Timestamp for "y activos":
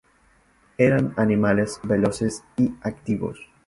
2.57-3.37